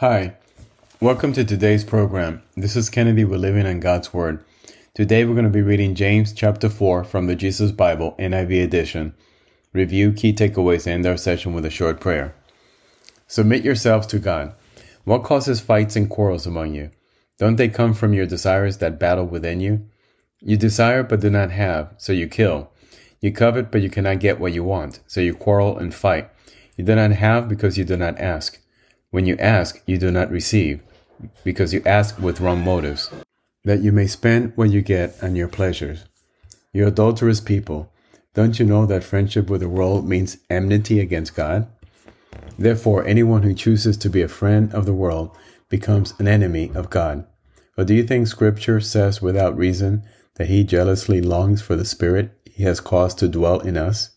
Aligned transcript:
Hi, 0.00 0.36
welcome 1.00 1.32
to 1.32 1.42
today's 1.42 1.82
program. 1.82 2.42
This 2.54 2.76
is 2.76 2.90
Kennedy 2.90 3.24
We're 3.24 3.38
Living 3.38 3.64
in 3.64 3.80
God's 3.80 4.12
Word. 4.12 4.44
Today 4.92 5.24
we're 5.24 5.32
going 5.32 5.46
to 5.46 5.50
be 5.50 5.62
reading 5.62 5.94
James 5.94 6.34
chapter 6.34 6.68
4 6.68 7.02
from 7.02 7.28
the 7.28 7.34
Jesus 7.34 7.72
Bible 7.72 8.14
NIV 8.18 8.62
edition. 8.62 9.14
Review 9.72 10.12
key 10.12 10.34
takeaways 10.34 10.84
and 10.84 10.96
end 10.96 11.06
our 11.06 11.16
session 11.16 11.54
with 11.54 11.64
a 11.64 11.70
short 11.70 11.98
prayer. 11.98 12.34
Submit 13.26 13.64
yourselves 13.64 14.06
to 14.08 14.18
God. 14.18 14.54
What 15.04 15.24
causes 15.24 15.62
fights 15.62 15.96
and 15.96 16.10
quarrels 16.10 16.46
among 16.46 16.74
you? 16.74 16.90
Don't 17.38 17.56
they 17.56 17.70
come 17.70 17.94
from 17.94 18.12
your 18.12 18.26
desires 18.26 18.76
that 18.76 19.00
battle 19.00 19.24
within 19.24 19.60
you? 19.60 19.88
You 20.40 20.58
desire 20.58 21.04
but 21.04 21.22
do 21.22 21.30
not 21.30 21.52
have, 21.52 21.94
so 21.96 22.12
you 22.12 22.28
kill. 22.28 22.70
You 23.22 23.32
covet 23.32 23.70
but 23.70 23.80
you 23.80 23.88
cannot 23.88 24.20
get 24.20 24.40
what 24.40 24.52
you 24.52 24.62
want, 24.62 25.00
so 25.06 25.22
you 25.22 25.32
quarrel 25.32 25.78
and 25.78 25.94
fight. 25.94 26.28
You 26.76 26.84
do 26.84 26.94
not 26.94 27.12
have 27.12 27.48
because 27.48 27.78
you 27.78 27.84
do 27.84 27.96
not 27.96 28.18
ask. 28.18 28.60
When 29.16 29.24
you 29.24 29.38
ask, 29.38 29.80
you 29.86 29.96
do 29.96 30.10
not 30.10 30.30
receive, 30.30 30.82
because 31.42 31.72
you 31.72 31.80
ask 31.86 32.18
with 32.18 32.38
wrong 32.38 32.62
motives, 32.62 33.10
that 33.64 33.80
you 33.80 33.90
may 33.90 34.06
spend 34.06 34.52
what 34.56 34.68
you 34.68 34.82
get 34.82 35.16
on 35.22 35.34
your 35.34 35.48
pleasures. 35.48 36.04
You 36.74 36.86
adulterous 36.86 37.40
people, 37.40 37.90
don't 38.34 38.58
you 38.58 38.66
know 38.66 38.84
that 38.84 39.02
friendship 39.02 39.48
with 39.48 39.62
the 39.62 39.70
world 39.70 40.06
means 40.06 40.36
enmity 40.50 41.00
against 41.00 41.34
God? 41.34 41.66
Therefore, 42.58 43.06
anyone 43.06 43.42
who 43.42 43.54
chooses 43.54 43.96
to 43.96 44.10
be 44.10 44.20
a 44.20 44.28
friend 44.28 44.70
of 44.74 44.84
the 44.84 44.92
world 44.92 45.34
becomes 45.70 46.12
an 46.18 46.28
enemy 46.28 46.70
of 46.74 46.90
God. 46.90 47.26
Or 47.78 47.84
do 47.84 47.94
you 47.94 48.02
think 48.02 48.26
Scripture 48.26 48.80
says 48.82 49.22
without 49.22 49.56
reason 49.56 50.02
that 50.34 50.48
He 50.48 50.62
jealously 50.62 51.22
longs 51.22 51.62
for 51.62 51.74
the 51.74 51.86
Spirit 51.86 52.32
He 52.44 52.64
has 52.64 52.80
caused 52.80 53.18
to 53.20 53.28
dwell 53.28 53.60
in 53.60 53.78
us? 53.78 54.10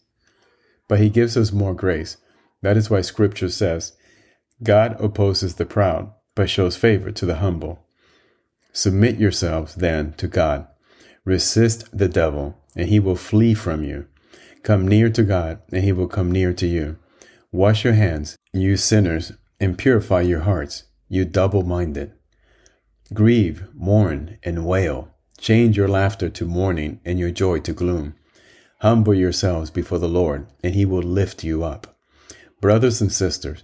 But 0.90 1.00
He 1.00 1.10
gives 1.10 1.38
us 1.38 1.54
more 1.54 1.74
grace. 1.74 2.18
That 2.62 2.76
is 2.76 2.90
why 2.90 3.00
Scripture 3.00 3.48
says, 3.48 3.94
God 4.62 5.00
opposes 5.00 5.56
the 5.56 5.66
proud, 5.66 6.12
but 6.36 6.50
shows 6.50 6.76
favor 6.76 7.12
to 7.12 7.26
the 7.26 7.36
humble. 7.36 7.86
Submit 8.74 9.18
yourselves, 9.18 9.76
then, 9.76 10.14
to 10.14 10.28
God. 10.28 10.68
Resist 11.26 11.86
the 11.98 12.10
devil, 12.10 12.58
and 12.76 12.90
he 12.90 13.00
will 13.00 13.16
flee 13.16 13.54
from 13.54 13.84
you. 13.84 14.08
Come 14.64 14.88
near 14.88 15.10
to 15.10 15.24
God, 15.24 15.62
and 15.72 15.84
he 15.84 15.92
will 15.92 16.08
come 16.08 16.32
near 16.32 16.54
to 16.54 16.68
you. 16.68 16.98
Wash 17.52 17.84
your 17.84 17.94
hands, 17.94 18.38
you 18.54 18.78
sinners, 18.78 19.32
and 19.60 19.78
purify 19.78 20.22
your 20.22 20.42
hearts, 20.42 20.84
you 21.08 21.26
double 21.26 21.64
minded. 21.64 22.14
Grieve, 23.14 23.64
mourn, 23.74 24.38
and 24.44 24.66
wail. 24.66 25.10
Change 25.40 25.78
your 25.78 25.88
laughter 25.88 26.30
to 26.30 26.46
mourning 26.46 27.00
and 27.06 27.18
your 27.18 27.32
joy 27.32 27.60
to 27.62 27.74
gloom. 27.74 28.16
Humble 28.82 29.14
yourselves 29.14 29.72
before 29.72 29.98
the 29.98 30.08
Lord, 30.08 30.48
and 30.64 30.76
he 30.76 30.86
will 30.86 31.02
lift 31.02 31.44
you 31.44 31.64
up. 31.64 31.98
Brothers 32.62 33.02
and 33.02 33.12
sisters, 33.12 33.64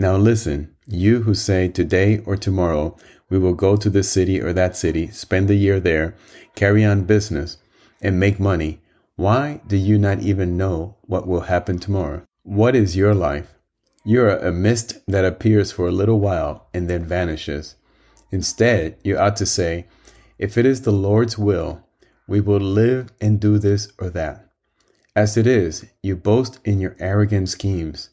Now 0.00 0.16
listen, 0.16 0.76
you 0.86 1.22
who 1.22 1.34
say 1.34 1.66
today 1.66 2.20
or 2.24 2.36
tomorrow 2.36 2.96
we 3.28 3.36
will 3.36 3.54
go 3.54 3.76
to 3.76 3.90
this 3.90 4.08
city 4.08 4.40
or 4.40 4.52
that 4.52 4.76
city, 4.76 5.08
spend 5.08 5.50
a 5.50 5.56
year 5.56 5.80
there, 5.80 6.14
carry 6.54 6.84
on 6.84 7.02
business, 7.02 7.56
and 8.00 8.20
make 8.20 8.38
money. 8.38 8.80
Why 9.16 9.60
do 9.66 9.76
you 9.76 9.98
not 9.98 10.20
even 10.20 10.56
know 10.56 10.94
what 11.02 11.26
will 11.26 11.40
happen 11.40 11.80
tomorrow? 11.80 12.22
What 12.44 12.76
is 12.76 12.96
your 12.96 13.12
life? 13.12 13.56
You 14.04 14.22
are 14.22 14.38
a 14.38 14.52
mist 14.52 15.00
that 15.08 15.24
appears 15.24 15.72
for 15.72 15.88
a 15.88 15.92
little 15.92 16.20
while 16.20 16.68
and 16.72 16.88
then 16.88 17.04
vanishes. 17.04 17.74
Instead, 18.30 18.98
you 19.02 19.18
ought 19.18 19.34
to 19.38 19.46
say, 19.46 19.88
If 20.38 20.56
it 20.56 20.64
is 20.64 20.82
the 20.82 20.92
Lord's 20.92 21.36
will, 21.36 21.82
we 22.28 22.40
will 22.40 22.60
live 22.60 23.08
and 23.20 23.40
do 23.40 23.58
this 23.58 23.90
or 23.98 24.10
that. 24.10 24.48
As 25.16 25.36
it 25.36 25.48
is, 25.48 25.86
you 26.04 26.14
boast 26.14 26.60
in 26.64 26.78
your 26.78 26.94
arrogant 27.00 27.48
schemes. 27.48 28.10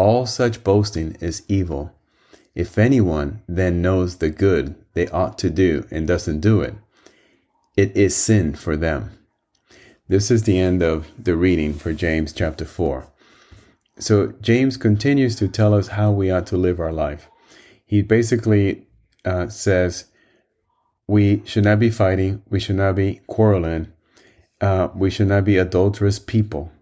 All 0.00 0.24
such 0.24 0.64
boasting 0.64 1.18
is 1.20 1.42
evil. 1.46 1.92
If 2.54 2.78
anyone 2.78 3.42
then 3.46 3.82
knows 3.82 4.16
the 4.16 4.30
good 4.30 4.74
they 4.94 5.06
ought 5.08 5.36
to 5.40 5.50
do 5.50 5.86
and 5.90 6.08
doesn't 6.08 6.40
do 6.40 6.62
it, 6.62 6.72
it 7.76 7.94
is 7.94 8.16
sin 8.16 8.54
for 8.54 8.78
them. 8.78 9.10
This 10.08 10.30
is 10.30 10.44
the 10.44 10.58
end 10.58 10.82
of 10.82 11.08
the 11.22 11.36
reading 11.36 11.74
for 11.74 11.92
James 11.92 12.32
chapter 12.32 12.64
4. 12.64 13.12
So, 13.98 14.32
James 14.40 14.78
continues 14.78 15.36
to 15.36 15.48
tell 15.48 15.74
us 15.74 15.88
how 15.88 16.12
we 16.12 16.30
ought 16.30 16.46
to 16.46 16.56
live 16.56 16.80
our 16.80 16.94
life. 16.94 17.28
He 17.84 18.00
basically 18.00 18.86
uh, 19.26 19.48
says 19.48 20.06
we 21.08 21.42
should 21.44 21.64
not 21.64 21.78
be 21.78 21.90
fighting, 21.90 22.42
we 22.48 22.58
should 22.58 22.76
not 22.76 22.94
be 22.94 23.20
quarreling, 23.26 23.92
uh, 24.62 24.88
we 24.94 25.10
should 25.10 25.28
not 25.28 25.44
be 25.44 25.58
adulterous 25.58 26.18
people. 26.18 26.72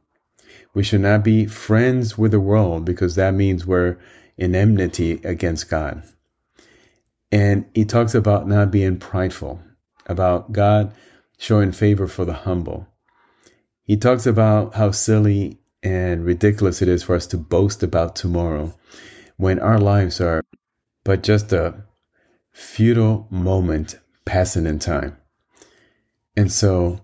We 0.75 0.83
should 0.83 1.01
not 1.01 1.25
be 1.25 1.47
friends 1.47 2.17
with 2.17 2.33
the 2.33 2.41
world 2.41 2.85
because 2.85 3.15
that 3.15 3.35
means 3.35 3.67
we're 3.67 3.99
in 4.37 4.55
enmity 4.55 5.21
against 5.25 5.69
God. 5.69 6.03
And 7.31 7.67
he 7.75 7.85
talks 7.85 8.15
about 8.15 8.49
not 8.49 8.71
being 8.71 8.99
prideful, 8.99 9.61
about 10.07 10.53
God 10.53 10.93
showing 11.39 11.73
favor 11.73 12.07
for 12.07 12.25
the 12.25 12.33
humble. 12.33 12.87
He 13.83 13.97
talks 13.97 14.27
about 14.27 14.75
how 14.75 14.91
silly 14.91 15.59
and 15.83 16.25
ridiculous 16.25 16.83
it 16.83 16.89
is 16.89 17.03
for 17.03 17.15
us 17.15 17.27
to 17.29 17.37
boast 17.37 17.83
about 17.83 18.17
tomorrow 18.17 18.75
when 19.37 19.59
our 19.61 19.79
lives 19.79 20.21
are 20.21 20.43
but 21.05 21.23
just 21.23 21.53
a 21.53 21.85
futile 22.51 23.27
moment 23.31 23.99
passing 24.25 24.67
in 24.67 24.79
time. 24.79 25.17
And 26.37 26.53
so, 26.53 27.01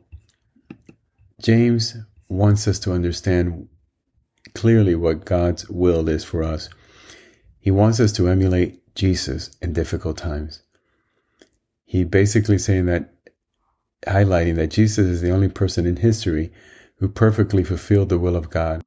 James 1.40 1.96
wants 2.34 2.68
us 2.68 2.78
to 2.80 2.92
understand 2.92 3.68
clearly 4.54 4.94
what 4.94 5.24
God's 5.24 5.68
will 5.68 6.08
is 6.08 6.24
for 6.24 6.42
us 6.42 6.68
he 7.64 7.70
wants 7.70 7.98
us 7.98 8.12
to 8.12 8.28
emulate 8.28 8.94
Jesus 8.94 9.56
in 9.62 9.72
difficult 9.72 10.18
times. 10.18 10.60
He 11.86 12.04
basically 12.04 12.58
saying 12.58 12.84
that, 12.86 13.14
highlighting 14.06 14.56
that 14.56 14.70
Jesus 14.70 15.06
is 15.06 15.22
the 15.22 15.30
only 15.30 15.48
person 15.48 15.86
in 15.86 15.96
history 15.96 16.52
who 16.96 17.08
perfectly 17.08 17.64
fulfilled 17.64 18.10
the 18.10 18.18
will 18.18 18.36
of 18.36 18.50
God. 18.50 18.82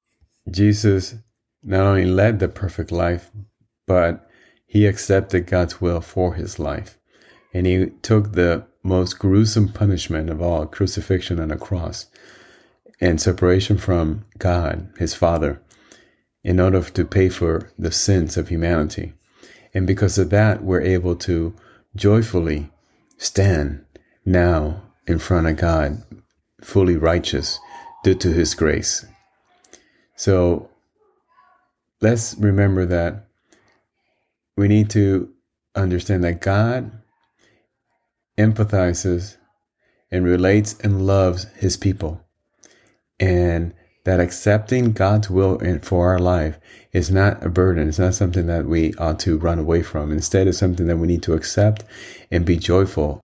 Jesus 0.52 1.16
not 1.64 1.88
only 1.88 2.06
led 2.06 2.38
the 2.38 2.50
perfect 2.50 2.92
life, 2.92 3.32
but 3.88 4.30
he 4.68 4.86
accepted 4.86 5.48
God's 5.48 5.82
will 5.82 6.00
for 6.00 6.36
his 6.36 6.60
life. 6.60 7.00
And 7.56 7.66
he 7.66 7.88
took 8.04 8.34
the 8.34 8.68
most 8.84 9.18
gruesome 9.18 9.70
punishment 9.70 10.30
of 10.30 10.40
all, 10.40 10.68
crucifixion 10.68 11.40
on 11.40 11.50
a 11.50 11.58
cross, 11.58 12.06
and 13.00 13.22
separation 13.22 13.78
from 13.78 14.26
God, 14.38 14.90
his 14.98 15.14
Father 15.14 15.62
in 16.48 16.62
order 16.62 16.82
to 16.82 17.04
pay 17.04 17.28
for 17.28 17.70
the 17.78 17.92
sins 17.92 18.38
of 18.38 18.48
humanity. 18.48 19.12
And 19.74 19.86
because 19.86 20.18
of 20.18 20.30
that, 20.30 20.64
we're 20.64 20.82
able 20.82 21.16
to 21.18 21.54
joyfully 21.94 22.72
stand 23.18 23.84
now 24.26 24.82
in 25.08 25.20
front 25.20 25.48
of 25.48 25.58
God, 25.58 26.02
fully 26.62 26.96
righteous 26.96 27.60
due 28.04 28.16
to 28.16 28.32
His 28.32 28.56
grace. 28.56 29.06
So 30.16 30.70
let's 32.02 32.36
remember 32.36 32.86
that 32.86 33.26
we 34.56 34.70
need 34.70 34.90
to 34.92 35.30
understand 35.76 36.24
that 36.24 36.40
God 36.40 36.92
empathizes 38.38 39.36
and 40.12 40.24
relates 40.24 40.80
and 40.80 41.06
loves 41.06 41.44
His 41.56 41.76
people. 41.76 42.22
And 43.20 43.74
that 44.04 44.20
accepting 44.20 44.94
God's 44.94 45.30
will 45.30 45.60
for 45.82 46.08
our 46.08 46.20
life 46.20 46.60
is 46.94 47.12
not 47.12 47.44
a 47.46 47.50
burden. 47.50 47.90
It's 47.90 48.00
not 48.00 48.14
something 48.14 48.48
that 48.48 48.66
we 48.66 48.94
ought 48.96 49.20
to 49.20 49.38
run 49.38 49.60
away 49.60 49.84
from. 49.84 50.12
Instead, 50.12 50.48
it's 50.48 50.58
something 50.58 50.88
that 50.88 50.98
we 50.98 51.08
need 51.08 51.24
to 51.24 51.34
accept 51.34 51.84
and 52.32 52.46
be 52.46 52.58
joyful 52.58 53.20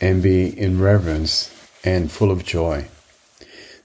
and 0.00 0.22
be 0.22 0.56
in 0.58 0.80
reverence 0.80 1.52
and 1.82 2.10
full 2.10 2.30
of 2.30 2.44
joy. 2.44 2.86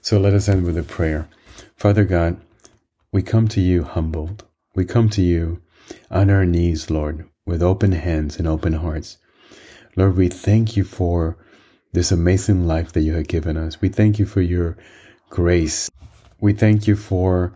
So 0.00 0.18
let 0.18 0.32
us 0.32 0.48
end 0.48 0.64
with 0.64 0.78
a 0.78 0.82
prayer. 0.82 1.28
Father 1.76 2.04
God, 2.04 2.40
we 3.12 3.22
come 3.22 3.48
to 3.48 3.60
you 3.60 3.82
humbled. 3.82 4.44
We 4.74 4.84
come 4.84 5.08
to 5.10 5.22
you 5.22 5.60
on 6.10 6.30
our 6.30 6.46
knees, 6.46 6.90
Lord, 6.90 7.28
with 7.44 7.62
open 7.62 7.92
hands 7.92 8.38
and 8.38 8.46
open 8.46 8.74
hearts. 8.74 9.18
Lord, 9.96 10.16
we 10.16 10.28
thank 10.28 10.76
you 10.76 10.84
for 10.84 11.36
this 11.92 12.12
amazing 12.12 12.66
life 12.66 12.92
that 12.92 13.00
you 13.00 13.14
have 13.14 13.28
given 13.28 13.56
us. 13.56 13.80
We 13.80 13.88
thank 13.88 14.18
you 14.18 14.26
for 14.26 14.40
your 14.40 14.76
grace. 15.28 15.90
We 16.40 16.52
thank 16.52 16.86
you 16.86 16.96
for 16.96 17.52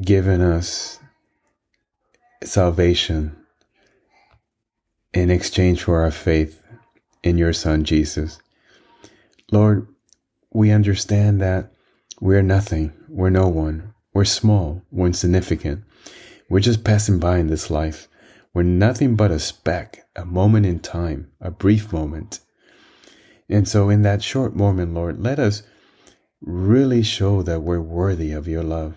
giving 0.00 0.40
us 0.40 1.00
salvation 2.44 3.36
in 5.12 5.30
exchange 5.30 5.82
for 5.82 6.02
our 6.02 6.10
faith 6.10 6.62
in 7.22 7.38
your 7.38 7.52
Son, 7.52 7.84
Jesus. 7.84 8.38
Lord, 9.50 9.88
we 10.52 10.70
understand 10.70 11.40
that 11.40 11.72
we're 12.20 12.42
nothing, 12.42 12.92
we're 13.08 13.30
no 13.30 13.48
one, 13.48 13.94
we're 14.12 14.24
small, 14.24 14.82
we're 14.90 15.06
insignificant. 15.06 15.84
We're 16.50 16.60
just 16.60 16.84
passing 16.84 17.18
by 17.18 17.38
in 17.38 17.48
this 17.48 17.70
life. 17.70 18.08
We're 18.54 18.62
nothing 18.62 19.16
but 19.16 19.30
a 19.30 19.38
speck, 19.38 20.06
a 20.16 20.24
moment 20.24 20.66
in 20.66 20.80
time, 20.80 21.30
a 21.40 21.50
brief 21.50 21.92
moment. 21.92 22.40
And 23.48 23.66
so, 23.66 23.88
in 23.88 24.02
that 24.02 24.22
short 24.22 24.54
moment, 24.54 24.94
Lord, 24.94 25.22
let 25.22 25.38
us 25.38 25.62
really 26.40 27.02
show 27.02 27.42
that 27.42 27.62
we're 27.62 27.80
worthy 27.80 28.32
of 28.32 28.46
your 28.46 28.62
love. 28.62 28.96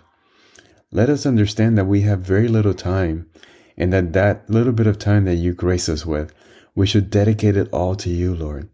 Let 0.92 1.09
us 1.09 1.25
understand 1.25 1.77
that 1.77 1.86
we 1.86 2.01
have 2.01 2.19
very 2.19 2.48
little 2.48 2.74
time 2.74 3.30
and 3.77 3.94
that 3.94 4.13
that 4.13 4.50
little 4.50 4.74
bit 4.74 4.88
of 4.88 5.00
time 5.00 5.25
that 5.25 5.36
you 5.36 5.53
grace 5.53 5.88
us 5.88 6.06
with, 6.06 6.33
we 6.75 6.86
should 6.86 7.09
dedicate 7.09 7.56
it 7.56 7.69
all 7.71 7.95
to 7.95 8.09
you, 8.09 8.36
Lord, 8.36 8.69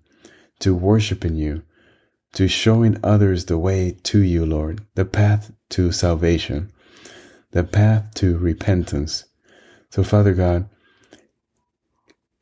to 0.59 0.75
worshiping 0.75 1.35
you, 1.35 1.63
to 2.33 2.47
showing 2.47 2.97
others 3.03 3.45
the 3.45 3.57
way 3.57 3.97
to 4.03 4.19
you, 4.19 4.45
Lord, 4.45 4.81
the 4.95 5.06
path 5.06 5.51
to 5.69 5.91
salvation, 5.91 6.71
the 7.51 7.63
path 7.63 8.13
to 8.15 8.38
repentance. 8.38 9.25
So, 9.91 10.03
Father 10.03 10.33
God, 10.33 10.68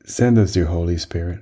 send 0.04 0.38
us 0.38 0.56
your 0.56 0.66
Holy 0.66 0.98
Spirit. 0.98 1.40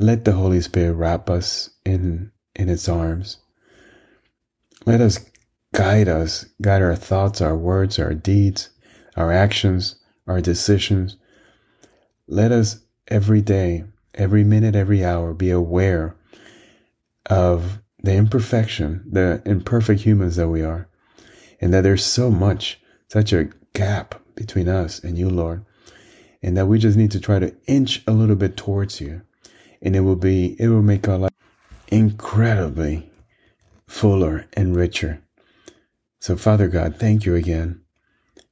Let 0.00 0.24
the 0.24 0.30
Holy 0.30 0.60
Spirit 0.60 0.92
wrap 0.92 1.28
us 1.28 1.70
in, 1.84 2.30
in 2.54 2.68
its 2.68 2.88
arms. 2.88 3.38
Let 4.86 5.00
us 5.00 5.18
guide 5.74 6.06
us, 6.06 6.46
guide 6.62 6.82
our 6.82 6.94
thoughts, 6.94 7.40
our 7.40 7.56
words, 7.56 7.98
our 7.98 8.14
deeds, 8.14 8.70
our 9.16 9.32
actions, 9.32 9.96
our 10.28 10.40
decisions. 10.40 11.16
Let 12.28 12.52
us 12.52 12.78
every 13.08 13.40
day, 13.42 13.86
every 14.14 14.44
minute, 14.44 14.76
every 14.76 15.04
hour 15.04 15.34
be 15.34 15.50
aware 15.50 16.14
of 17.26 17.80
the 18.00 18.14
imperfection, 18.14 19.02
the 19.10 19.42
imperfect 19.44 20.02
humans 20.02 20.36
that 20.36 20.46
we 20.46 20.62
are, 20.62 20.88
and 21.60 21.74
that 21.74 21.80
there's 21.80 22.04
so 22.04 22.30
much, 22.30 22.80
such 23.08 23.32
a 23.32 23.50
gap 23.74 24.14
between 24.36 24.68
us 24.68 25.02
and 25.02 25.18
you, 25.18 25.28
Lord, 25.28 25.64
and 26.40 26.56
that 26.56 26.66
we 26.66 26.78
just 26.78 26.96
need 26.96 27.10
to 27.10 27.20
try 27.20 27.40
to 27.40 27.52
inch 27.66 28.04
a 28.06 28.12
little 28.12 28.36
bit 28.36 28.56
towards 28.56 29.00
you, 29.00 29.22
and 29.82 29.96
it 29.96 30.00
will 30.00 30.16
be, 30.16 30.56
it 30.58 30.68
will 30.68 30.82
make 30.82 31.08
our 31.08 31.18
life 31.18 31.32
incredibly 31.88 33.10
fuller 33.86 34.46
and 34.54 34.76
richer. 34.76 35.22
So, 36.20 36.36
Father 36.36 36.68
God, 36.68 36.96
thank 36.98 37.24
you 37.24 37.34
again. 37.34 37.80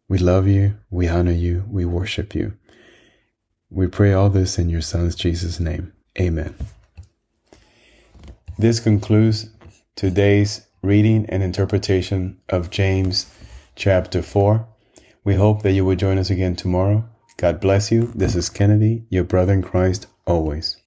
We 0.09 0.19
love 0.19 0.47
you, 0.47 0.77
we 0.91 1.09
honor 1.09 1.33
you, 1.33 1.65
we 1.69 1.85
worship 1.85 2.35
you. 2.35 2.55
We 3.71 3.89
pray 3.89 4.13
all 4.13 4.31
this 4.31 4.59
in 4.59 4.69
your 4.69 4.81
Son's 4.81 5.17
Jesus' 5.17 5.59
name. 5.59 5.93
Amen. 6.19 6.55
This 8.59 8.81
concludes 8.81 9.51
today's 9.97 10.67
reading 10.83 11.27
and 11.29 11.43
interpretation 11.43 12.41
of 12.49 12.71
James 12.71 13.27
chapter 13.75 14.23
4. 14.23 14.67
We 15.25 15.35
hope 15.35 15.63
that 15.63 15.73
you 15.73 15.85
will 15.85 15.97
join 15.97 16.19
us 16.19 16.31
again 16.31 16.57
tomorrow. 16.57 17.05
God 17.37 17.61
bless 17.61 17.93
you. 17.93 18.13
This 18.15 18.35
is 18.35 18.49
Kennedy, 18.49 19.05
your 19.11 19.25
brother 19.25 19.53
in 19.53 19.63
Christ, 19.63 20.07
always. 20.27 20.75